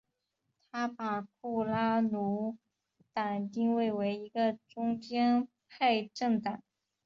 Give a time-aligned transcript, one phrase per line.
[0.71, 2.57] 他把库拉努
[3.13, 6.63] 党定位为一个中间派政党。